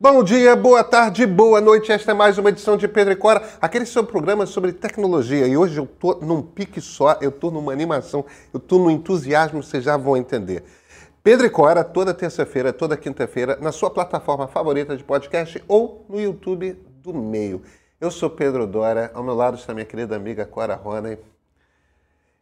[0.00, 1.90] Bom dia, boa tarde, boa noite.
[1.90, 5.44] Esta é mais uma edição de Pedro e Cora, aquele seu programa sobre tecnologia.
[5.44, 8.24] E hoje eu tô num pique só, eu tô numa animação,
[8.54, 10.62] eu tô num entusiasmo, vocês já vão entender.
[11.20, 16.20] Pedro e Cora, toda terça-feira, toda quinta-feira, na sua plataforma favorita de podcast ou no
[16.20, 17.60] YouTube do meio.
[18.00, 21.18] Eu sou Pedro Dora, ao meu lado está minha querida amiga Cora Roney.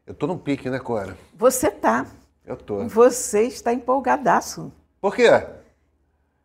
[0.07, 1.16] Eu tô num pique, né, Cora?
[1.34, 2.04] Você tá.
[2.45, 2.86] Eu tô.
[2.86, 4.70] Você está empolgadaço.
[5.00, 5.30] Por quê?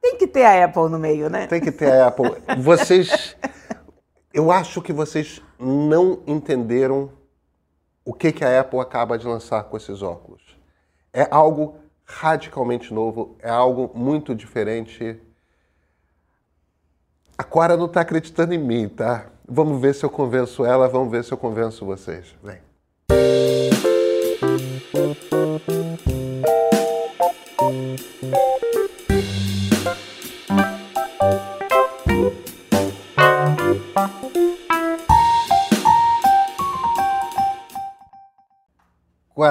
[0.02, 1.45] Tem que ter a Apple no meio, né?
[1.47, 2.31] Tem que ter a Apple.
[2.57, 3.37] Vocês.
[4.33, 7.11] Eu acho que vocês não entenderam
[8.04, 10.41] o que, que a Apple acaba de lançar com esses óculos.
[11.14, 15.19] É algo radicalmente novo, é algo muito diferente.
[17.38, 19.27] A Cora não está acreditando em mim, tá?
[19.47, 22.36] Vamos ver se eu convenço ela, vamos ver se eu convenço vocês.
[22.41, 22.60] Vem.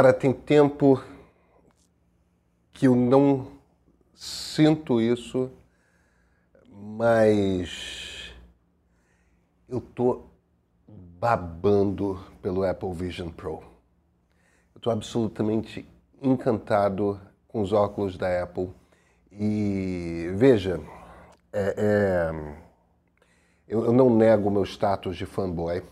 [0.00, 1.04] Clara, tem tempo
[2.72, 3.48] que eu não
[4.14, 5.50] sinto isso,
[6.72, 8.32] mas
[9.68, 10.22] eu tô
[10.88, 13.62] babando pelo Apple Vision Pro.
[14.74, 15.86] Eu tô absolutamente
[16.22, 18.70] encantado com os óculos da Apple.
[19.30, 20.80] E veja,
[21.52, 22.54] é, é,
[23.68, 25.82] eu, eu não nego o meu status de fanboy.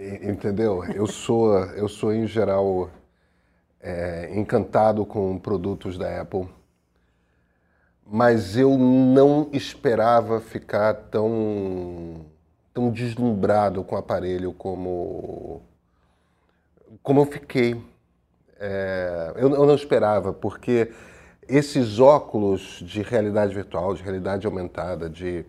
[0.00, 0.82] Entendeu?
[0.94, 2.88] Eu sou, eu sou em geral
[3.78, 6.48] é, encantado com produtos da Apple,
[8.06, 12.24] mas eu não esperava ficar tão,
[12.72, 15.60] tão deslumbrado com o aparelho como,
[17.02, 17.78] como eu fiquei.
[18.58, 20.90] É, eu, eu não esperava, porque
[21.46, 25.44] esses óculos de realidade virtual, de realidade aumentada, de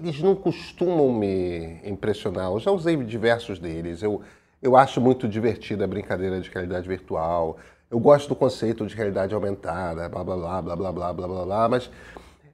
[0.00, 2.50] eles não costumam me impressionar.
[2.50, 4.02] Eu já usei diversos deles.
[4.02, 4.22] Eu,
[4.62, 7.58] eu acho muito divertida a brincadeira de realidade virtual.
[7.90, 11.44] Eu gosto do conceito de realidade aumentada, blá blá blá blá blá blá blá blá
[11.44, 11.90] blá, mas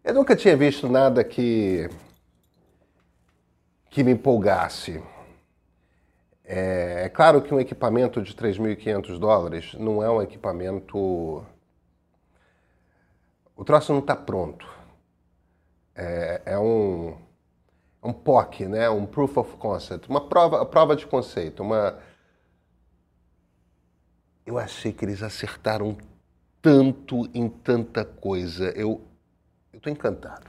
[0.02, 1.88] eu nunca tinha visto nada que
[3.90, 5.02] que me empolgasse.
[6.44, 10.98] É, é claro que um equipamento de 3.500 dólares não é um equipamento.
[13.56, 14.68] O troço não está pronto.
[15.94, 17.16] É, é um
[18.06, 18.88] um POC, né?
[18.88, 21.98] um Proof of Concept, uma prova, prova de conceito, uma...
[24.44, 25.96] Eu achei que eles acertaram
[26.62, 28.70] tanto em tanta coisa.
[28.70, 29.04] Eu
[29.72, 30.46] estou encantado.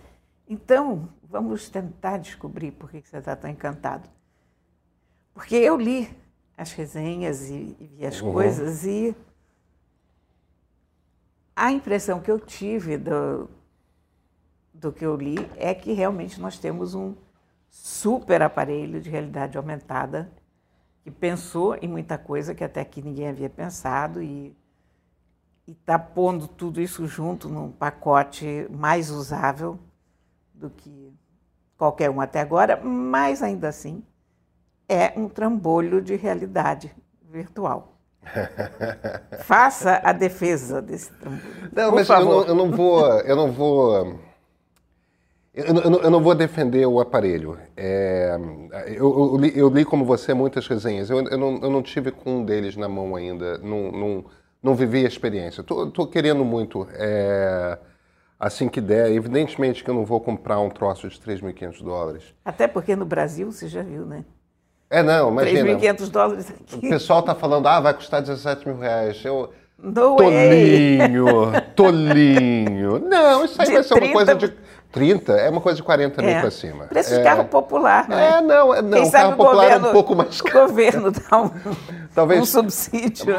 [0.48, 4.08] Então, vamos tentar descobrir por que você está tão encantado.
[5.34, 6.10] Porque eu li
[6.56, 8.34] as resenhas e, e vi as uhum.
[8.34, 9.16] coisas e
[11.56, 13.50] a impressão que eu tive do,
[14.74, 17.16] do que eu li é que realmente nós temos um
[17.84, 20.30] super aparelho de realidade aumentada
[21.04, 24.56] que pensou em muita coisa que até aqui ninguém havia pensado e
[25.68, 29.80] está pondo tudo isso junto num pacote mais usável
[30.54, 31.14] do que
[31.78, 34.04] qualquer um até agora, mas ainda assim
[34.90, 37.94] é um trambolho de realidade virtual.
[39.44, 41.70] Faça a defesa desse trambolho.
[41.72, 44.20] Não, mas eu não, eu não, vou, eu não vou
[45.58, 47.58] eu, eu, eu, não vou defender o aparelho.
[47.76, 48.38] É,
[48.90, 51.10] eu, eu, li, eu, li, como você, muitas resenhas.
[51.10, 53.58] Eu, não, não, tive com um deles na mão ainda.
[53.58, 54.26] Não, não,
[54.62, 55.62] não vivi a experiência.
[55.62, 56.88] Estou querendo muito.
[56.94, 57.76] É,
[58.40, 59.12] assim que der.
[59.12, 62.24] Evidentemente que eu não vou comprar um troço de 3.500 dólares.
[62.46, 64.24] Até porque no Brasil, você já viu, né?
[64.92, 65.76] É, não, imagina.
[65.76, 66.86] 3.500 dólares aqui.
[66.86, 69.26] O pessoal está falando, ah, vai custar 17 mil reais.
[69.26, 69.52] Eu...
[69.80, 73.00] No tolinho, tolinho.
[73.00, 74.06] Não, isso aí de vai ser 30...
[74.06, 74.54] uma coisa de
[74.92, 76.40] 30 é uma coisa de 40 mil é.
[76.40, 76.86] para cima.
[76.86, 77.18] Preço é.
[77.18, 78.38] de carro popular, não é?
[78.38, 79.02] É, não, é, não.
[79.02, 80.66] Quem carro popular governo, é um pouco mais caro.
[80.66, 81.52] O governo dá um,
[82.16, 83.36] Talvez, um subsídio.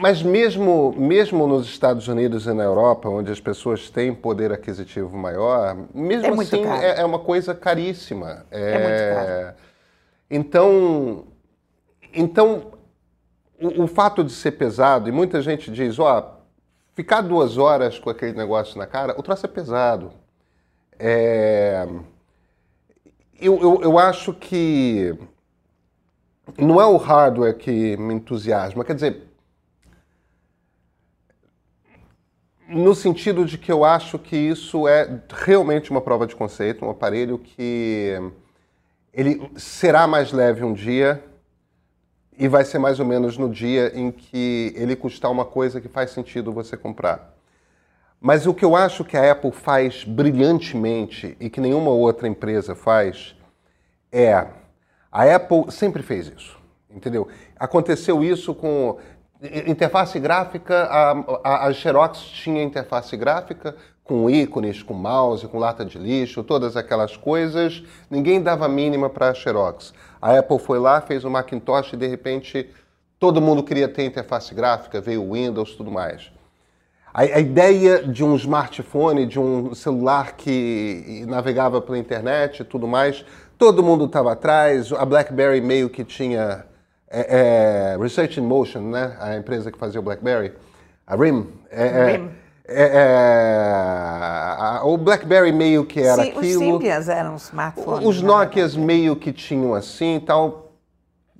[0.00, 5.16] Mas mesmo, mesmo nos Estados Unidos e na Europa, onde as pessoas têm poder aquisitivo
[5.16, 8.44] maior, mesmo é assim é, é, uma coisa caríssima.
[8.50, 9.56] É, é muito caro.
[10.30, 11.24] Então,
[12.12, 12.72] então
[13.60, 16.36] o, o, fato de ser pesado, e muita gente diz, ó, oh,
[16.94, 20.12] ficar duas horas com aquele negócio na cara, o troço é pesado.
[20.98, 21.86] É,
[23.38, 25.14] eu, eu, eu acho que
[26.58, 29.22] não é o hardware que me entusiasma, quer dizer,
[32.68, 36.90] no sentido de que eu acho que isso é realmente uma prova de conceito, um
[36.90, 38.14] aparelho que
[39.12, 41.22] ele será mais leve um dia
[42.38, 45.88] e vai ser mais ou menos no dia em que ele custar uma coisa que
[45.88, 47.35] faz sentido você comprar.
[48.26, 52.74] Mas o que eu acho que a Apple faz brilhantemente e que nenhuma outra empresa
[52.74, 53.36] faz
[54.10, 54.48] é.
[55.12, 56.58] A Apple sempre fez isso,
[56.90, 57.28] entendeu?
[57.56, 58.98] Aconteceu isso com
[59.64, 61.12] interface gráfica, a,
[61.44, 66.76] a, a Xerox tinha interface gráfica com ícones, com mouse, com lata de lixo, todas
[66.76, 67.84] aquelas coisas.
[68.10, 69.94] Ninguém dava mínima para a Xerox.
[70.20, 72.70] A Apple foi lá, fez o Macintosh e de repente
[73.20, 76.34] todo mundo queria ter interface gráfica, veio o Windows tudo mais.
[77.16, 82.86] A, a ideia de um smartphone, de um celular que navegava pela internet e tudo
[82.86, 83.24] mais,
[83.56, 84.92] todo mundo estava atrás.
[84.92, 86.66] A BlackBerry meio que tinha
[87.08, 89.16] é, é, Research in Motion, né?
[89.18, 90.52] A empresa que fazia o BlackBerry,
[91.06, 91.48] a RIM.
[91.70, 92.30] É, é RIM.
[92.68, 92.90] É,
[94.78, 96.46] é, o BlackBerry meio que era Sim, aquilo.
[96.46, 98.06] Os Symbians eram smartphones.
[98.06, 98.20] Os?
[98.20, 100.74] Nokias meio que tinham assim tal.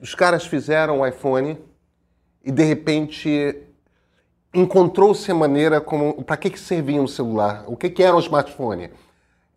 [0.00, 1.58] Os caras fizeram o iPhone
[2.43, 3.67] e de repente
[4.56, 8.20] encontrou-se a maneira como para que, que servia um celular, o que, que era um
[8.20, 8.90] smartphone.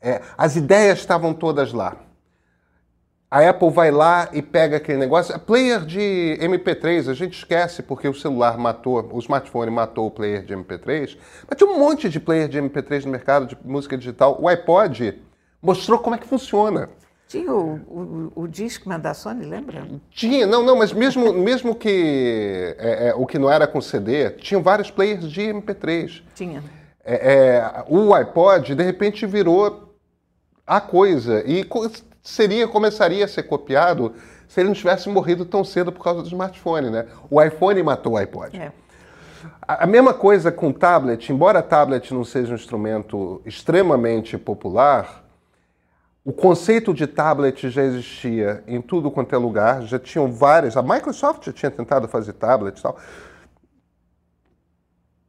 [0.01, 1.97] É, as ideias estavam todas lá
[3.31, 5.37] a Apple vai lá e pega aquele negócio.
[5.39, 10.43] Player de MP3, a gente esquece porque o celular matou, o smartphone matou o player
[10.43, 11.15] de MP3,
[11.47, 14.35] mas tinha um monte de player de MP3 no mercado de música digital.
[14.41, 15.21] O iPod
[15.61, 16.89] mostrou como é que funciona.
[17.29, 19.87] Tinha o, o, o Discman da Sony, lembra?
[20.09, 24.31] Tinha, não, não, mas mesmo, mesmo que é, é, o que não era com CD,
[24.31, 26.23] tinham vários players de MP3.
[26.33, 26.63] Tinha.
[27.05, 29.93] É, é o iPod, de repente, virou
[30.65, 31.43] a coisa.
[31.45, 31.63] E
[32.23, 34.11] seria começaria a ser copiado
[34.47, 37.05] se ele não tivesse morrido tão cedo por causa do smartphone, né?
[37.29, 38.59] O iPhone matou o iPod.
[38.59, 38.71] É.
[39.61, 45.28] A, mesma coisa com o tablet, embora tablet não seja um instrumento extremamente popular,
[46.23, 50.77] o conceito de tablet já existia em tudo quanto é lugar, já tinham várias.
[50.77, 52.97] A Microsoft já tinha tentado fazer tablet e tal.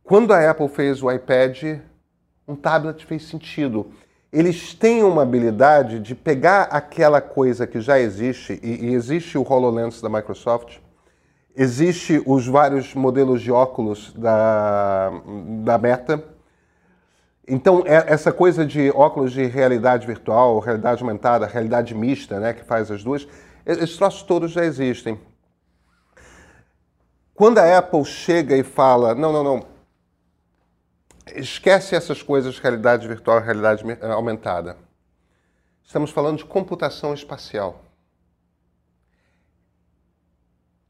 [0.02, 1.78] Quando a Apple fez o iPad,
[2.46, 3.92] um tablet fez sentido
[4.32, 9.42] eles têm uma habilidade de pegar aquela coisa que já existe, e, e existe o
[9.42, 10.78] HoloLens da Microsoft,
[11.56, 15.10] existe os vários modelos de óculos da,
[15.64, 16.22] da Meta.
[17.46, 22.64] Então, é, essa coisa de óculos de realidade virtual, realidade aumentada, realidade mista, né, que
[22.64, 23.26] faz as duas,
[23.66, 25.20] esses troços todos já existem.
[27.34, 29.66] Quando a Apple chega e fala, não, não, não,
[31.34, 34.76] Esquece essas coisas, realidade virtual realidade eh, aumentada.
[35.84, 37.84] Estamos falando de computação espacial.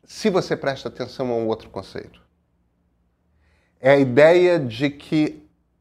[0.04, 2.20] Se você presta atenção a um outro conceito,
[3.80, 5.39] é a ideia de que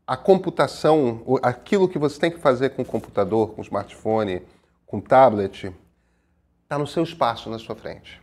[0.10, 4.42] a computação, aquilo que você tem que fazer com o computador, com o smartphone,
[4.88, 5.72] com o tablet,
[6.64, 8.20] está no seu espaço, na sua frente.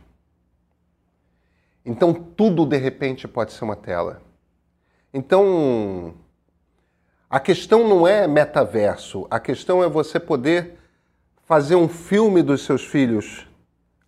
[1.85, 4.21] Então tudo de repente pode ser uma tela.
[5.13, 6.13] Então,
[7.29, 10.77] a questão não é metaverso, a questão é você poder
[11.45, 13.47] fazer um filme dos seus filhos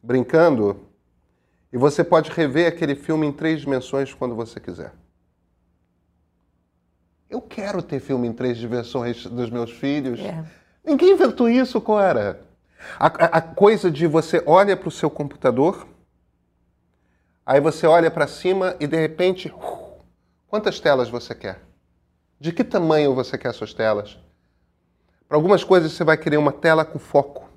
[0.04, 0.86] brincando
[1.72, 4.92] e você pode rever aquele filme em três dimensões quando você quiser.
[7.30, 10.20] Eu quero ter filme em três dimensões dos meus filhos.
[10.20, 10.44] É.
[10.84, 12.42] Ninguém inventou isso, Cora.
[12.98, 15.88] A, a, a coisa de você olha para o seu computador,
[17.46, 20.02] aí você olha para cima e de repente, uh,
[20.48, 21.62] quantas telas você quer?
[22.40, 24.18] De que tamanho você quer suas telas?
[25.28, 27.48] Para algumas coisas você vai querer uma tela com foco.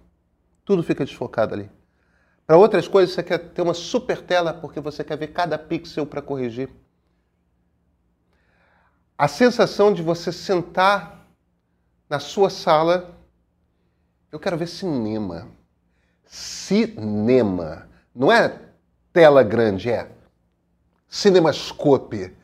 [0.64, 1.70] Tudo fica desfocado ali.
[2.46, 6.04] Para outras coisas você quer ter uma super tela porque você quer ver cada pixel
[6.04, 6.68] para corrigir.
[9.22, 11.28] A sensação de você sentar
[12.10, 13.14] na sua sala,
[14.32, 15.46] eu quero ver cinema.
[16.26, 17.86] Cinema.
[18.12, 18.52] Não é
[19.12, 20.08] tela grande, é
[21.08, 22.34] cinemascope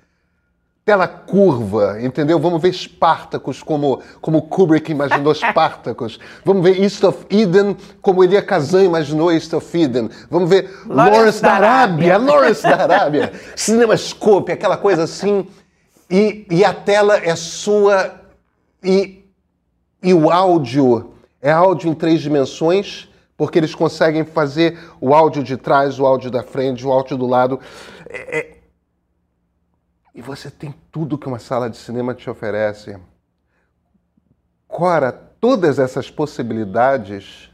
[0.85, 2.39] tela curva, entendeu?
[2.39, 6.19] Vamos ver Espartacus como, como Kubrick imaginou Espartacus.
[6.45, 10.09] Vamos ver East of Eden como Elia Kazan imaginou East of Eden.
[10.31, 13.33] Vamos ver Lawrence, Lawrence da Arábia, Lawrence da Arábia.
[13.55, 15.47] Cinemascope, aquela coisa assim.
[16.11, 18.21] E, e a tela é sua
[18.83, 19.25] e,
[20.03, 25.57] e o áudio é áudio em três dimensões, porque eles conseguem fazer o áudio de
[25.57, 27.61] trás, o áudio da frente, o áudio do lado.
[28.09, 28.59] É, é,
[30.15, 32.99] e você tem tudo que uma sala de cinema te oferece.
[34.67, 37.51] Cora, todas essas possibilidades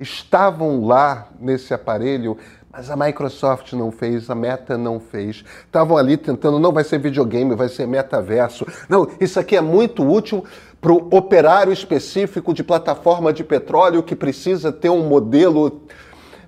[0.00, 2.36] estavam lá nesse aparelho,
[2.76, 5.44] mas a Microsoft não fez, a Meta não fez.
[5.64, 8.66] Estavam ali tentando, não vai ser videogame, vai ser metaverso.
[8.88, 10.44] Não, isso aqui é muito útil
[10.80, 15.82] para o operário específico de plataforma de petróleo que precisa ter um modelo.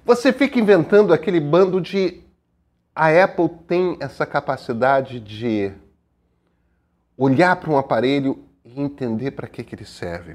[0.05, 2.21] Você fica inventando aquele bando de
[2.93, 5.71] a Apple tem essa capacidade de
[7.17, 10.35] olhar para um aparelho e entender para que, que ele serve,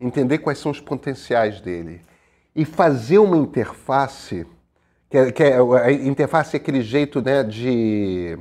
[0.00, 2.00] entender quais são os potenciais dele
[2.56, 4.46] e fazer uma interface,
[5.10, 8.38] que é, que é a interface é aquele jeito né, de,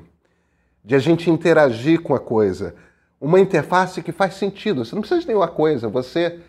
[0.86, 2.76] de a gente interagir com a coisa.
[3.20, 4.86] Uma interface que faz sentido.
[4.86, 6.40] Você não precisa de nenhuma coisa, você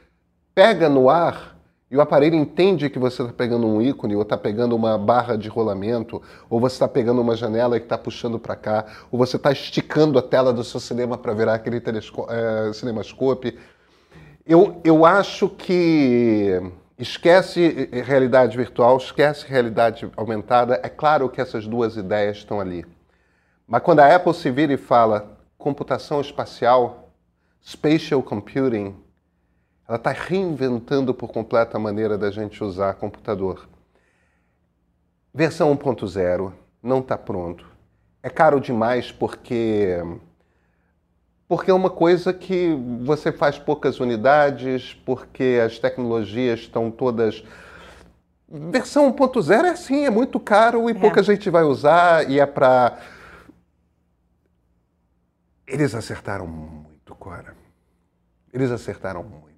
[0.54, 1.58] pega no ar
[1.90, 5.36] e o aparelho entende que você está pegando um ícone, ou está pegando uma barra
[5.36, 9.36] de rolamento, ou você está pegando uma janela que está puxando para cá, ou você
[9.36, 13.58] está esticando a tela do seu cinema para virar aquele é, cinemascope.
[14.46, 16.62] Eu, eu acho que
[17.00, 20.78] esquece realidade virtual, esquece realidade aumentada.
[20.82, 22.84] É claro que essas duas ideias estão ali.
[23.66, 27.10] Mas quando a Apple se vira e fala computação espacial,
[27.62, 28.94] spatial computing,
[29.88, 33.68] ela está reinventando por completo a maneira da gente usar computador.
[35.32, 36.52] Versão 1.0
[36.82, 37.66] não está pronto.
[38.22, 39.96] É caro demais porque
[41.50, 47.42] porque é uma coisa que você faz poucas unidades, porque as tecnologias estão todas
[48.48, 50.94] Versão 1.0 é assim, é muito caro e é.
[50.94, 53.00] pouca gente vai usar e é para
[55.66, 57.56] eles acertaram muito, Cora.
[58.52, 59.50] Eles acertaram muito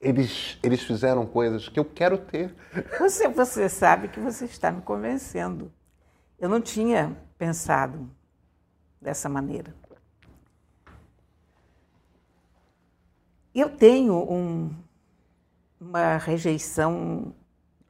[0.00, 2.54] eles, eles fizeram coisas que eu quero ter.
[3.00, 5.72] Você, você sabe que você está me convencendo.
[6.38, 8.08] Eu não tinha pensado
[9.02, 9.74] dessa maneira.
[13.54, 14.70] Eu tenho um,
[15.80, 17.34] uma rejeição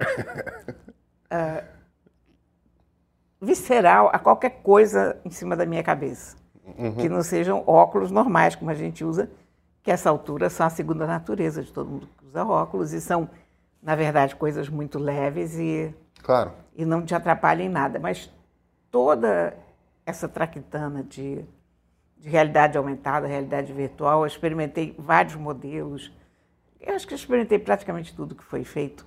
[0.00, 1.64] uh,
[3.40, 6.36] visceral a qualquer coisa em cima da minha cabeça.
[6.78, 6.94] Uhum.
[6.94, 9.30] Que não sejam óculos normais, como a gente usa,
[9.82, 13.28] que essa altura são a segunda natureza de todo mundo que usa óculos e são,
[13.82, 16.52] na verdade, coisas muito leves e, claro.
[16.76, 17.98] e não te atrapalham em nada.
[17.98, 18.30] Mas
[18.90, 19.56] toda
[20.04, 21.44] essa traquitana de,
[22.20, 26.12] de realidade aumentada, realidade virtual, eu experimentei vários modelos.
[26.80, 29.04] Eu acho que eu experimentei praticamente tudo que foi feito.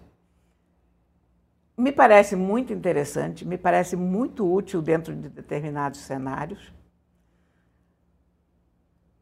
[1.78, 6.74] Me parece muito interessante, me parece muito útil dentro de determinados cenários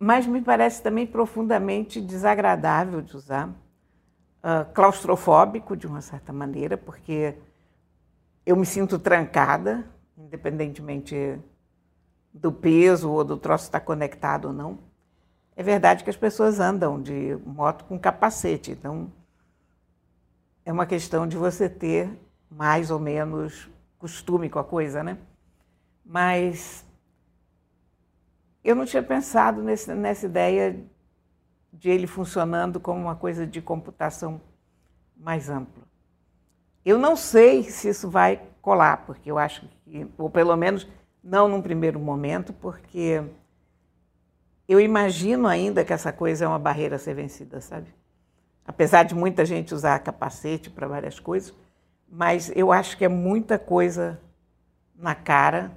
[0.03, 7.37] mas me parece também profundamente desagradável de usar, uh, claustrofóbico de uma certa maneira, porque
[8.43, 9.85] eu me sinto trancada,
[10.17, 11.39] independentemente
[12.33, 14.79] do peso ou do troço estar conectado ou não.
[15.55, 19.11] É verdade que as pessoas andam de moto com capacete, então
[20.65, 22.09] é uma questão de você ter
[22.49, 25.17] mais ou menos costume com a coisa, né?
[26.05, 26.85] Mas
[28.63, 30.79] eu não tinha pensado nesse, nessa ideia
[31.71, 34.41] de ele funcionando como uma coisa de computação
[35.15, 35.83] mais ampla.
[36.83, 40.87] Eu não sei se isso vai colar, porque eu acho que, ou pelo menos
[41.23, 43.23] não num primeiro momento, porque
[44.67, 47.93] eu imagino ainda que essa coisa é uma barreira a ser vencida, sabe?
[48.65, 51.53] Apesar de muita gente usar capacete para várias coisas,
[52.09, 54.19] mas eu acho que é muita coisa
[54.95, 55.71] na cara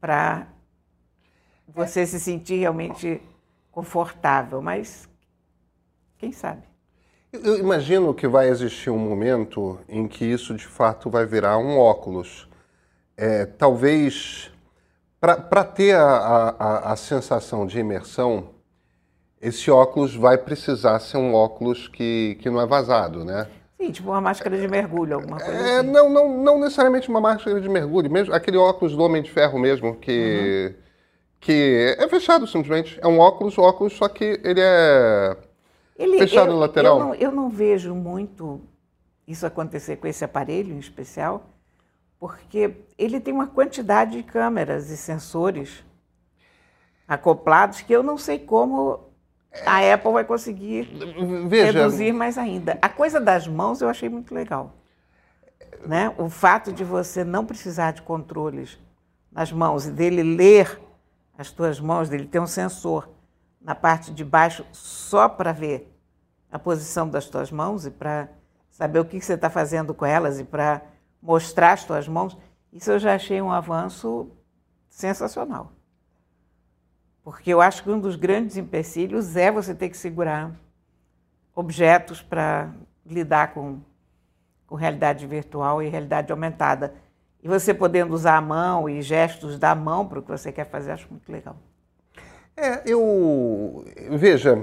[0.00, 0.46] para
[1.68, 3.20] você se sentir realmente
[3.70, 5.08] confortável, mas
[6.18, 6.69] quem sabe?
[7.32, 11.78] Eu imagino que vai existir um momento em que isso de fato vai virar um
[11.78, 12.48] óculos.
[13.16, 14.50] É, talvez
[15.20, 18.48] para ter a, a, a, sensação de imersão,
[19.40, 23.46] esse óculos vai precisar ser um óculos que, que não é vazado, né?
[23.78, 25.90] Sim, tipo uma máscara de mergulho, alguma coisa é, assim.
[25.90, 29.58] Não, não, não necessariamente uma máscara de mergulho, mesmo aquele óculos do Homem de Ferro
[29.58, 30.82] mesmo, que, uhum.
[31.38, 32.98] que é fechado simplesmente.
[33.02, 35.36] É um óculos, óculos, só que ele é
[36.00, 36.98] ele, fechado eu, no lateral.
[36.98, 38.60] Eu não, eu não vejo muito
[39.28, 41.50] isso acontecer com esse aparelho em especial,
[42.18, 45.84] porque ele tem uma quantidade de câmeras e sensores
[47.06, 49.10] acoplados que eu não sei como
[49.66, 50.88] a Apple vai conseguir
[51.48, 52.78] Veja, reduzir mais ainda.
[52.80, 54.72] A coisa das mãos eu achei muito legal.
[55.84, 56.14] Né?
[56.16, 58.78] O fato de você não precisar de controles
[59.30, 60.80] nas mãos e dele ler
[61.36, 63.08] as tuas mãos, dele ter um sensor
[63.60, 65.94] na parte de baixo só para ver
[66.50, 68.28] a posição das tuas mãos e para
[68.70, 70.82] saber o que você está fazendo com elas e para
[71.22, 72.36] mostrar as tuas mãos,
[72.72, 74.30] isso eu já achei um avanço
[74.88, 75.72] sensacional.
[77.22, 80.52] Porque eu acho que um dos grandes empecilhos é você ter que segurar
[81.54, 82.72] objetos para
[83.04, 83.80] lidar com,
[84.66, 86.94] com realidade virtual e realidade aumentada.
[87.42, 90.68] E você podendo usar a mão e gestos da mão para o que você quer
[90.68, 91.56] fazer, acho muito legal.
[92.56, 93.84] É, eu.
[94.10, 94.62] Veja,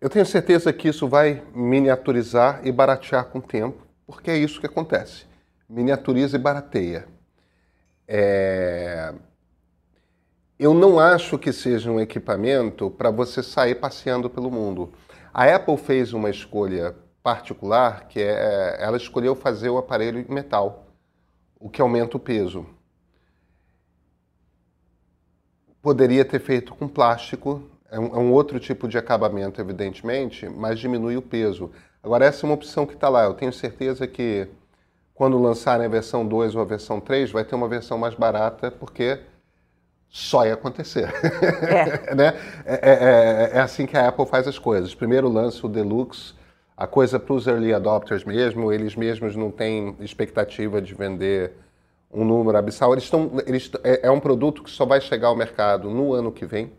[0.00, 4.58] eu tenho certeza que isso vai miniaturizar e baratear com o tempo, porque é isso
[4.60, 5.26] que acontece.
[5.68, 7.06] Miniaturiza e barateia.
[8.08, 9.14] É...
[10.58, 14.92] eu não acho que seja um equipamento para você sair passeando pelo mundo.
[15.32, 20.86] A Apple fez uma escolha particular, que é ela escolheu fazer o aparelho em metal,
[21.58, 22.66] o que aumenta o peso.
[25.82, 30.78] Poderia ter feito com plástico, é um, é um outro tipo de acabamento, evidentemente, mas
[30.78, 31.70] diminui o peso.
[32.02, 33.24] Agora, essa é uma opção que está lá.
[33.24, 34.46] Eu tenho certeza que
[35.14, 38.70] quando lançarem a versão 2 ou a versão 3, vai ter uma versão mais barata,
[38.70, 39.20] porque
[40.08, 41.08] só ia acontecer.
[41.68, 42.14] É.
[42.16, 42.34] né?
[42.64, 44.94] É, é, é, é, assim que a Apple faz as coisas.
[44.94, 46.34] Primeiro lança o Deluxe,
[46.76, 51.52] a coisa para os early adopters mesmo, eles mesmos não têm expectativa de vender
[52.12, 52.92] um número abissal.
[52.92, 56.32] Eles estão, eles, é, é, um produto que só vai chegar ao mercado no ano
[56.32, 56.72] que vem.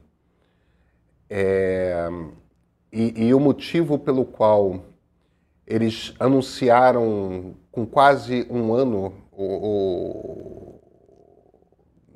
[1.29, 2.07] É,
[2.91, 4.83] e, e o motivo pelo qual
[5.65, 9.13] eles anunciaram com quase um ano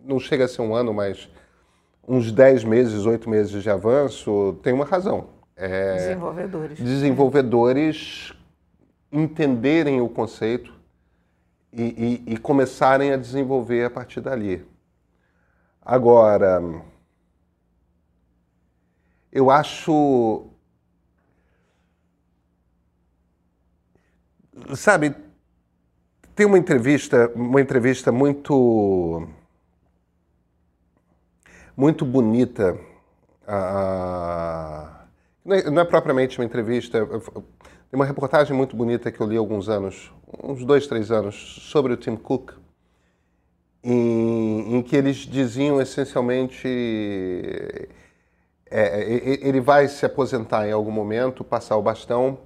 [0.03, 1.29] não chega a ser um ano, mas
[2.07, 5.29] uns 10 meses, 8 meses de avanço, tem uma razão.
[5.55, 6.77] É, desenvolvedores.
[6.79, 8.33] Desenvolvedores
[9.11, 10.74] entenderem o conceito
[11.75, 14.65] e, e, e começarem a desenvolver a partir dali.
[15.81, 16.61] Agora,
[19.31, 20.47] eu acho.
[24.75, 25.13] Sabe,
[26.33, 29.27] tem uma entrevista, uma entrevista muito
[31.75, 32.79] muito bonita.
[33.47, 35.05] É,
[35.69, 37.05] não é propriamente uma entrevista,
[37.89, 40.11] tem uma reportagem muito bonita que eu li há alguns anos,
[40.43, 41.35] uns dois, três anos,
[41.69, 42.53] sobre o Tim Cook,
[43.83, 46.67] em, em que eles diziam essencialmente.
[48.69, 52.39] É, é ele vai se aposentar em algum momento, passar o bastão,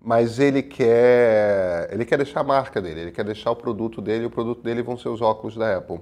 [0.00, 4.26] mas ele quer, ele quer deixar a marca dele, ele quer deixar o produto dele,
[4.26, 6.00] o produto dele vão ser os óculos da Apple.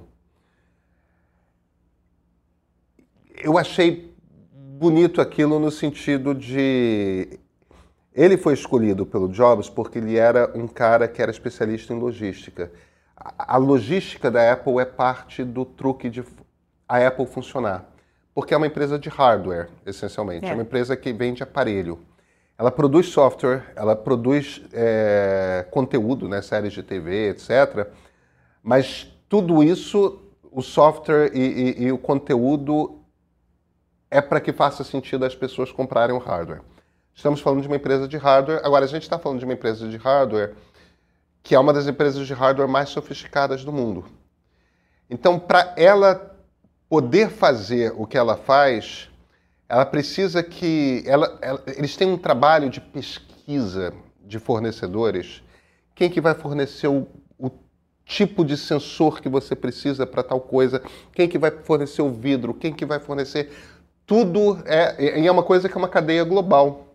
[3.42, 4.14] eu achei
[4.52, 7.38] bonito aquilo no sentido de
[8.16, 12.72] ele foi escolhido pelo Jobs porque ele era um cara que era especialista em logística.
[13.14, 16.24] A logística da Apple é parte do truque de
[16.88, 17.84] a Apple funcionar,
[18.34, 20.46] porque é uma empresa de hardware, essencialmente.
[20.46, 21.98] É, é uma empresa que vende aparelho.
[22.56, 27.88] Ela produz software, ela produz é, conteúdo, né, séries de TV, etc.
[28.62, 33.02] Mas tudo isso, o software e, e, e o conteúdo
[34.10, 36.62] é para que faça sentido as pessoas comprarem o hardware.
[37.16, 38.60] Estamos falando de uma empresa de hardware.
[38.62, 40.54] Agora, a gente está falando de uma empresa de hardware
[41.42, 44.04] que é uma das empresas de hardware mais sofisticadas do mundo.
[45.08, 46.36] Então, para ela
[46.90, 49.08] poder fazer o que ela faz,
[49.66, 51.02] ela precisa que.
[51.06, 55.42] Ela, ela, eles têm um trabalho de pesquisa de fornecedores.
[55.94, 57.06] Quem que vai fornecer o,
[57.38, 57.50] o
[58.04, 60.82] tipo de sensor que você precisa para tal coisa?
[61.14, 62.52] Quem que vai fornecer o vidro?
[62.52, 63.50] Quem que vai fornecer
[64.04, 66.85] tudo é, é uma coisa que é uma cadeia global,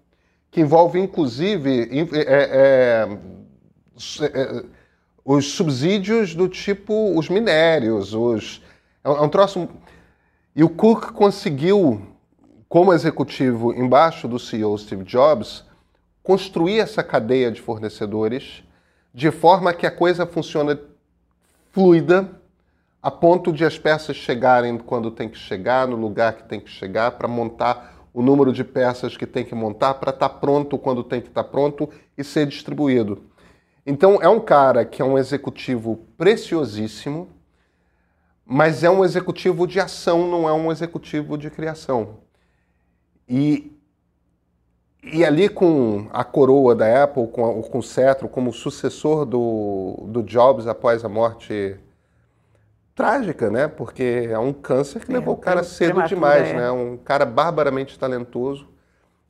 [0.52, 3.08] que envolve inclusive é, é,
[4.22, 4.66] é,
[5.24, 8.62] os subsídios do tipo os minérios, os
[9.04, 9.68] é um é troço
[10.54, 12.02] e o Cook conseguiu,
[12.68, 15.64] como executivo embaixo do CEO Steve Jobs,
[16.22, 18.62] construir essa cadeia de fornecedores
[19.14, 20.78] de forma que a coisa funcione
[21.72, 22.30] fluida
[23.02, 26.70] a ponto de as peças chegarem quando tem que chegar, no lugar que tem que
[26.70, 30.78] chegar, para montar o número de peças que tem que montar, para estar tá pronto
[30.78, 33.24] quando tem que estar tá pronto e ser distribuído.
[33.86, 37.30] Então, é um cara que é um executivo preciosíssimo,
[38.46, 42.18] mas é um executivo de ação, não é um executivo de criação.
[43.28, 43.72] E,
[45.02, 50.22] e ali com a coroa da Apple, com, com o cetro, como sucessor do, do
[50.22, 51.80] Jobs após a morte
[52.96, 53.68] trágica, né?
[53.68, 56.54] Porque é um câncer que é, levou o cara cedo demais, é.
[56.54, 56.72] né?
[56.72, 58.68] Um cara barbaramente talentoso,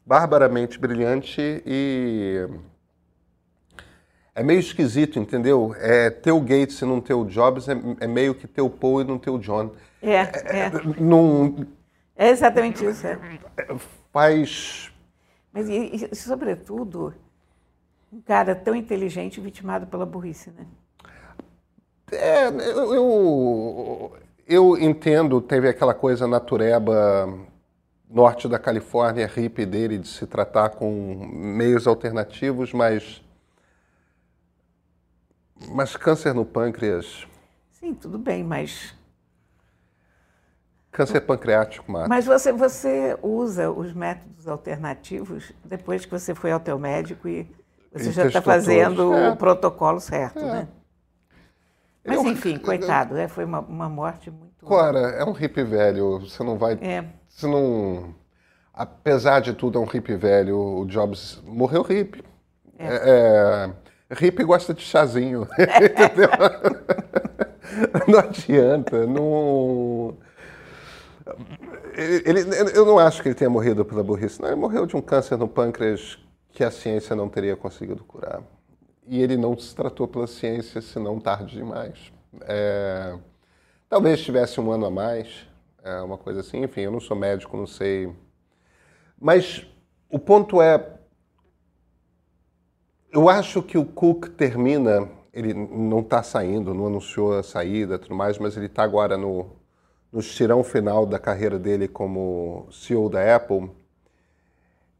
[0.06, 2.47] barbaramente brilhante e
[4.34, 5.76] é meio esquisito, entendeu?
[5.78, 8.69] É ter o Gates e não ter o Jobs é, é meio que ter o
[8.69, 9.71] Paul e não ter o John.
[10.02, 10.60] É, é.
[10.60, 10.71] é.
[11.00, 11.65] Num,
[12.21, 13.08] é exatamente isso.
[13.08, 13.17] É.
[14.13, 14.91] Faz.
[15.52, 17.13] Mas e, e, sobretudo,
[18.13, 20.67] um cara tão inteligente vitimado pela burrice, né?
[22.12, 24.12] É, eu,
[24.47, 27.28] eu entendo, teve aquela coisa natureba
[28.12, 33.24] norte da Califórnia, hippie dele, de se tratar com meios alternativos, mas.
[35.69, 37.26] Mas câncer no pâncreas.
[37.71, 38.93] Sim, tudo bem, mas.
[40.91, 42.10] Câncer pancreático mata.
[42.10, 47.50] Mas você, você usa os métodos alternativos depois que você foi ao teu médico e
[47.93, 49.30] você e já está fazendo é.
[49.30, 50.52] o protocolo certo, é.
[50.52, 50.67] né?
[52.05, 56.19] Mas, enfim, coitado, é, foi uma, uma morte muito Cora, é um hippie velho.
[56.19, 56.73] Você não vai.
[56.81, 57.03] É.
[57.27, 58.13] Você não.
[58.73, 60.57] Apesar de tudo, é um hippie velho.
[60.57, 62.23] O Jobs morreu hippie.
[62.77, 63.69] É.
[64.09, 65.47] É, hippie gosta de chazinho.
[65.59, 66.29] Entendeu?
[68.07, 69.05] não adianta.
[69.05, 70.17] Não.
[71.95, 74.41] Ele, ele- eu não acho que ele tenha morrido pela burrice.
[74.41, 76.17] Não, ele morreu de um câncer no pâncreas
[76.51, 78.41] que a ciência não teria conseguido curar.
[79.07, 82.11] E ele não se tratou pela ciência, senão tarde demais.
[82.41, 83.17] É,
[83.89, 85.47] talvez tivesse um ano a mais,
[85.83, 86.63] é, uma coisa assim.
[86.63, 88.13] Enfim, eu não sou médico, não sei.
[89.19, 89.65] Mas
[90.09, 90.99] o ponto é,
[93.11, 98.15] eu acho que o Cook termina, ele não está saindo, não anunciou a saída, tudo
[98.15, 99.47] mais, mas ele está agora no,
[100.11, 103.69] no estirão final da carreira dele como CEO da Apple.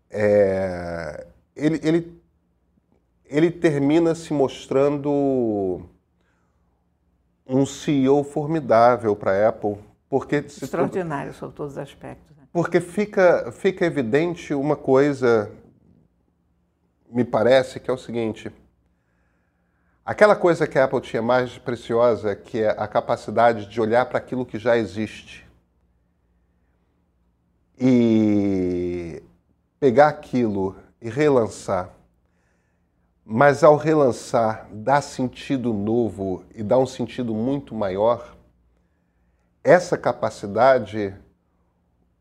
[0.10, 2.21] É, ele, ele,
[3.32, 5.82] ele termina se mostrando
[7.48, 9.78] um CEO formidável para a Apple,
[10.10, 12.36] porque tu- Extraordinário sob todos os aspectos.
[12.38, 12.44] né?
[12.52, 15.50] porque fica, fica evidente uma coisa,
[17.10, 18.52] me parece, que é o seguinte.
[20.06, 24.18] Aquela coisa que a Apple tinha mais preciosa, que é a capacidade de olhar para
[24.18, 25.48] aquilo que já existe
[27.80, 29.22] e
[29.80, 31.90] pegar aquilo e relançar.
[33.24, 38.36] Mas ao relançar, dá sentido novo e dá um sentido muito maior.
[39.64, 41.16] Essa capacidade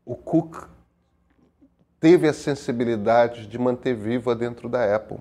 [0.05, 0.67] o Cook
[1.99, 5.19] teve a sensibilidade de manter viva dentro da Apple.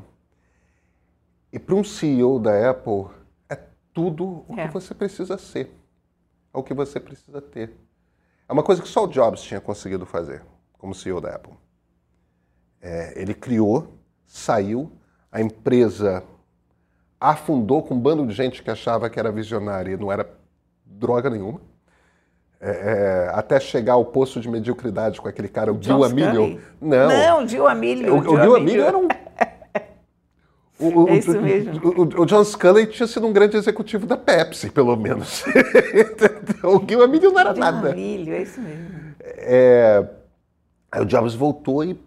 [1.53, 3.07] E para um CEO da Apple,
[3.49, 3.57] é
[3.93, 4.67] tudo o É.
[4.67, 5.71] que você precisa ser.
[6.53, 7.75] É o que você precisa ter.
[8.49, 10.43] É uma coisa que só o Jobs tinha conseguido fazer
[10.79, 11.55] como CEO da Apple.
[12.81, 13.89] É, ele criou,
[14.27, 14.91] saiu,
[15.33, 16.23] a empresa
[17.21, 20.29] afundou com um bando de gente que achava que era visionária e não era
[20.85, 21.61] droga nenhuma.
[22.63, 22.71] É,
[23.29, 26.03] é, até chegar ao poço de mediocridade com aquele cara, o Gil.
[26.07, 26.61] Scully.
[26.81, 28.15] Não, Não, Gil Amílio.
[28.15, 29.09] o, o Gil Amilio era um.
[30.83, 31.79] O, o- É isso mesmo.
[31.87, 35.45] O, o John Scully tinha sido um grande executivo da Pepsi, pelo menos.
[36.65, 37.91] O Gil Amilio não era Gil nada.
[37.93, 38.89] Amílio, é isso mesmo.
[39.23, 40.07] É,
[40.91, 41.99] aí o Jobs voltou e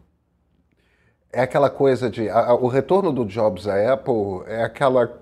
[1.33, 5.21] é aquela coisa de a- o retorno do Jobs à Apple é aquela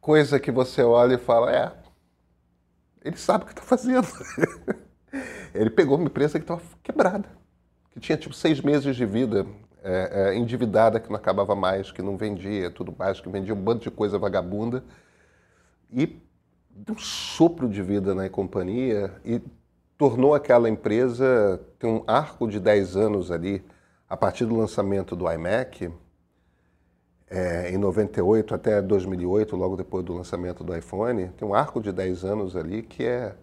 [0.00, 1.72] coisa que você olha e fala é
[3.04, 4.06] ele sabe o que está fazendo.
[5.54, 7.28] Ele pegou uma empresa que estava quebrada
[7.92, 9.46] que tinha tipo seis meses de vida
[9.84, 13.62] é, é, endividada que não acabava mais que não vendia tudo mais que vendia um
[13.62, 14.82] bando de coisa vagabunda
[15.92, 16.20] e
[16.70, 19.40] deu um sopro de vida na companhia e
[19.96, 23.64] tornou aquela empresa ter um arco de 10 anos ali,
[24.08, 25.90] a partir do lançamento do iMac,
[27.28, 31.90] é, em 98 até 2008, logo depois do lançamento do iPhone, tem um arco de
[31.90, 33.34] 10 anos ali que é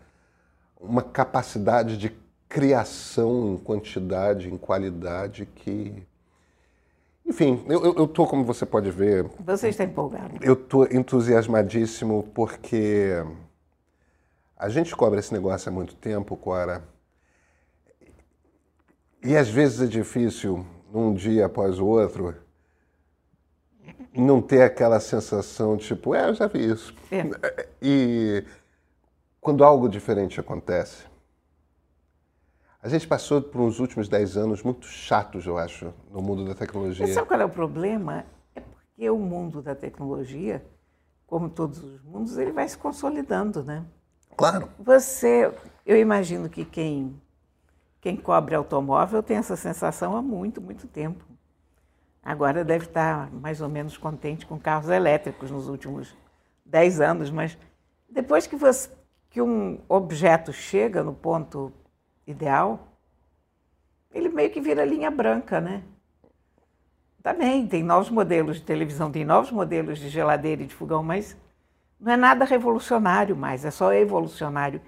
[0.79, 2.15] uma capacidade de
[2.47, 6.03] criação em quantidade, em qualidade que...
[7.25, 10.37] Enfim, eu, eu, eu tô, como você pode ver, Você está empolgado.
[10.41, 13.23] eu tô entusiasmadíssimo porque
[14.57, 16.83] a gente cobra esse negócio há muito tempo, Cora.
[19.23, 22.35] E às vezes é difícil, num dia após o outro,
[24.15, 26.93] não ter aquela sensação tipo, é, eu já vi isso.
[27.11, 27.69] É.
[27.83, 28.45] E
[29.39, 31.03] quando algo diferente acontece,
[32.81, 36.53] a gente passou por uns últimos 10 anos muito chatos, eu acho, no mundo da
[36.55, 37.05] tecnologia.
[37.05, 38.25] Você sabe qual é o problema?
[38.55, 40.63] É porque o mundo da tecnologia,
[41.27, 43.85] como todos os mundos, ele vai se consolidando, né?
[44.35, 44.69] Claro.
[44.79, 45.51] Você,
[45.85, 47.19] eu imagino que quem,
[48.01, 51.23] quem cobre automóvel tem essa sensação há muito, muito tempo.
[52.23, 56.15] Agora deve estar mais ou menos contente com carros elétricos nos últimos
[56.65, 57.57] 10 anos, mas
[58.09, 58.89] depois que, você,
[59.29, 61.71] que um objeto chega no ponto
[62.25, 62.87] ideal,
[64.11, 65.83] ele meio que vira linha branca, né?
[67.23, 71.37] Também tem novos modelos de televisão, tem novos modelos de geladeira e de fogão, mas
[71.99, 74.81] não é nada revolucionário mais, é só evolucionário.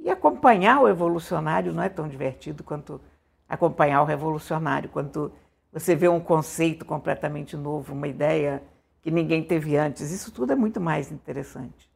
[0.00, 3.00] E acompanhar o evolucionário não é tão divertido quanto
[3.48, 5.32] acompanhar o revolucionário, quanto
[5.72, 8.62] você vê um conceito completamente novo, uma ideia
[9.02, 10.10] que ninguém teve antes.
[10.10, 11.90] Isso tudo é muito mais interessante.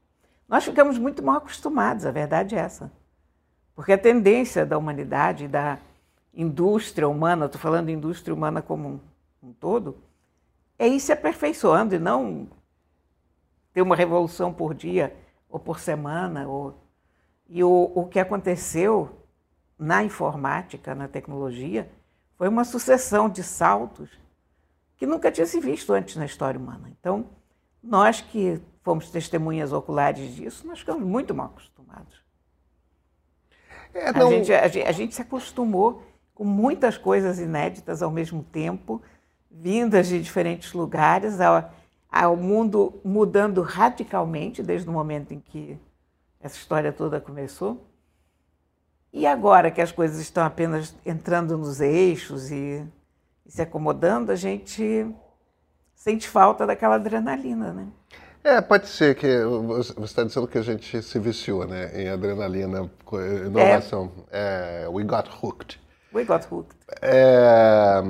[0.48, 2.92] Nós ficamos muito mal acostumados, a verdade é essa.
[3.74, 5.78] Porque a tendência da humanidade, da
[6.32, 9.00] indústria humana, estou falando indústria humana como um,
[9.42, 9.96] um todo,
[10.78, 12.48] é ir se aperfeiçoando e não
[13.72, 15.14] ter uma revolução por dia
[15.48, 16.46] ou por semana.
[16.46, 16.74] Ou...
[17.54, 19.08] E o, o que aconteceu
[19.78, 21.88] na informática, na tecnologia,
[22.36, 24.10] foi uma sucessão de saltos
[24.96, 26.90] que nunca tinha se visto antes na história humana.
[26.98, 27.26] Então,
[27.80, 32.24] nós que fomos testemunhas oculares disso, nós ficamos muito mal acostumados.
[33.94, 34.26] É, não...
[34.26, 36.02] a, gente, a, a gente se acostumou
[36.34, 39.00] com muitas coisas inéditas ao mesmo tempo,
[39.48, 41.72] vindas de diferentes lugares, ao,
[42.10, 45.78] ao mundo mudando radicalmente desde o momento em que
[46.44, 47.88] essa história toda começou.
[49.10, 52.84] E agora que as coisas estão apenas entrando nos eixos e,
[53.46, 55.06] e se acomodando, a gente
[55.94, 57.86] sente falta daquela adrenalina, né?
[58.42, 62.90] É, pode ser que você está dizendo que a gente se viciou, né, em adrenalina,
[63.46, 64.12] inovação.
[64.30, 64.82] É.
[64.84, 65.80] É, we got hooked.
[66.12, 66.76] We got hooked.
[67.00, 68.02] É,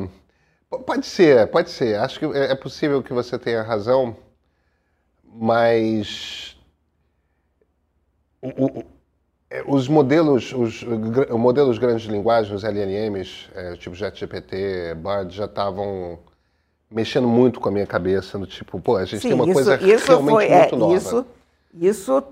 [0.84, 2.00] pode ser, pode ser.
[2.00, 4.16] Acho que é, é possível que você tenha razão,
[5.22, 6.43] mas
[8.44, 8.84] o, o,
[9.50, 15.34] é, os modelos, os, os modelos grandes de linguagem, os LLMs, é, tipo JetGPT, Bard,
[15.34, 16.18] já estavam
[16.90, 19.54] mexendo muito com a minha cabeça, no tipo, pô, a gente Sim, tem uma isso,
[19.54, 20.94] coisa isso realmente foi, é, muito é, nova.
[20.94, 21.26] Isso,
[21.74, 22.24] isso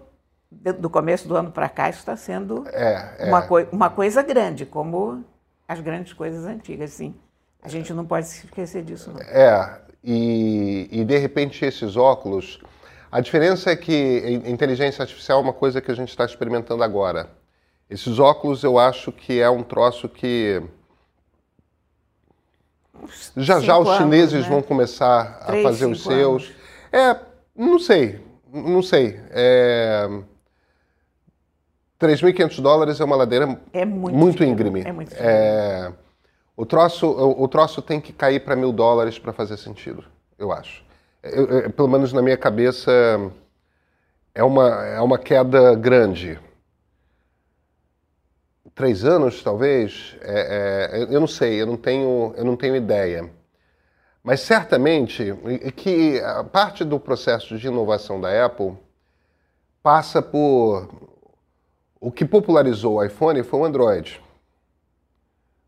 [0.78, 3.26] do começo do ano para cá está sendo é, é.
[3.26, 5.24] Uma, coi uma coisa grande, como
[5.66, 7.14] as grandes coisas antigas, sim.
[7.62, 9.12] A gente não pode se esquecer disso.
[9.12, 9.20] Não.
[9.20, 12.60] É, e, e de repente esses óculos,
[13.12, 17.28] a diferença é que inteligência artificial é uma coisa que a gente está experimentando agora.
[17.90, 20.62] Esses óculos eu acho que é um troço que
[23.36, 24.50] já já os chineses anos, né?
[24.50, 26.44] vão começar a Três, fazer os seus.
[26.44, 26.52] Anos.
[26.90, 27.20] É,
[27.54, 28.18] não sei,
[28.50, 29.20] não sei.
[29.30, 30.08] É...
[32.00, 34.82] 3.500 dólares é uma ladeira é muito, muito íngreme.
[34.86, 35.92] É muito é...
[36.56, 40.02] O, troço, o, o, troço tem que cair para mil dólares para fazer sentido,
[40.38, 40.82] eu acho.
[41.22, 42.90] Eu, eu, pelo menos na minha cabeça,
[44.34, 46.38] é uma, é uma queda grande
[48.74, 50.16] três anos, talvez.
[50.20, 53.30] É, é, eu não sei, eu não tenho, eu não tenho ideia.
[54.22, 55.34] Mas certamente
[55.76, 58.76] que a parte do processo de inovação da Apple
[59.82, 60.88] passa por
[62.00, 64.20] o que popularizou o iPhone foi o Android.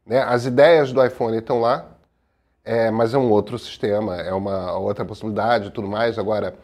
[0.07, 0.21] Né?
[0.21, 1.94] As ideias do iPhone estão lá,
[2.65, 6.19] é, mas é um outro sistema, é uma outra possibilidade e tudo mais.
[6.19, 6.55] Agora,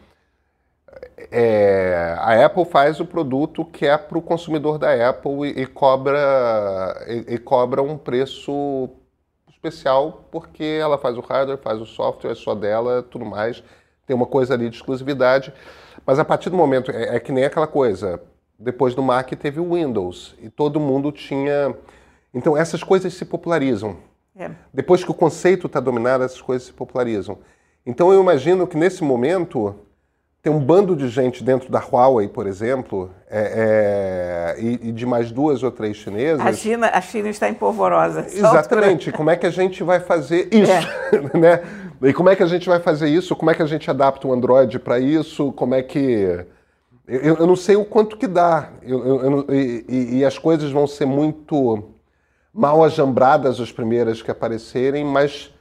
[1.31, 5.67] é, a Apple faz o produto que é para o consumidor da Apple e, e
[5.67, 8.89] cobra, e, e, cobra um preço
[9.49, 13.63] especial porque ela faz o hardware, faz o software, é só dela, tudo mais.
[14.07, 15.53] Tem uma coisa ali de exclusividade.
[16.05, 18.19] Mas a partir do momento, é, é que nem aquela coisa,
[18.57, 21.75] depois do Mac teve o Windows e todo mundo tinha.
[22.33, 23.97] Então essas coisas se popularizam.
[24.35, 24.49] É.
[24.73, 27.39] Depois que o conceito está dominado, essas coisas se popularizam.
[27.85, 29.75] Então eu imagino que nesse momento
[30.41, 35.05] tem um bando de gente dentro da Huawei, por exemplo, é, é, e, e, de
[35.05, 36.43] mais duas ou três chinesas.
[36.43, 38.25] A China, a China está em polvorosa.
[38.25, 39.11] Exatamente.
[39.11, 40.71] Como é que a gente vai fazer isso?
[40.71, 41.37] É.
[41.37, 41.61] né?
[42.01, 43.35] E como é que a gente vai fazer isso?
[43.35, 45.51] Como é que a gente adapta o Android para isso?
[45.51, 46.43] Como é que.
[47.07, 48.69] Eu, eu, não sei o quanto que dá.
[48.81, 51.90] Eu, eu, e, e as coisas vão ser muito
[52.53, 55.51] mal ajambradas as primeiras que aparecerem, mas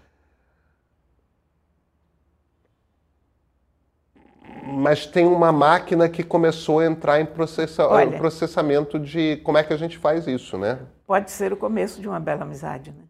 [4.72, 9.64] mas tem uma máquina que começou a entrar em processa Olha, processamento de como é
[9.64, 10.78] que a gente faz isso, né?
[11.06, 13.04] Pode ser o começo de uma bela amizade, né?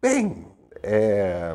[0.00, 0.46] Bem,
[0.82, 1.54] é...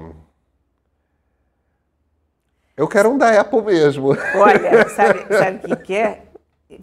[2.76, 4.10] eu quero um da Apple mesmo.
[4.36, 6.24] Olha, sabe, sabe o que, que é?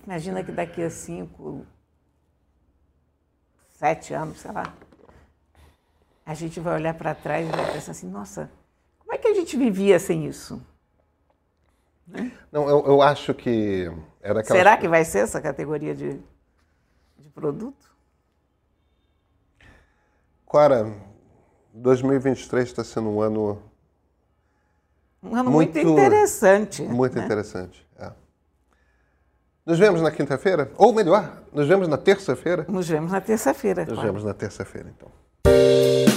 [0.07, 1.67] Imagina que daqui a cinco,
[3.79, 4.75] sete anos, sei lá,
[6.27, 8.51] a gente vai olhar para trás e vai pensar assim, nossa,
[8.99, 10.61] como é que a gente vivia sem isso?
[12.05, 12.33] Né?
[12.51, 13.85] Não, eu, eu, acho que
[14.21, 14.59] era aquela...
[14.59, 16.15] Será que vai ser essa categoria de,
[17.19, 17.89] de produto?
[20.45, 20.93] Cora,
[21.73, 23.63] 2023 está sendo um ano.
[25.23, 26.83] Um ano muito, muito interessante.
[26.83, 27.25] Muito né?
[27.25, 27.87] interessante.
[29.69, 30.71] Nos vemos na quinta-feira?
[30.79, 32.65] Ou melhor, nos vemos na terça-feira?
[32.67, 33.85] Nos vemos na terça-feira.
[33.85, 34.09] Nos claro.
[34.09, 36.08] vemos na terça-feira, então.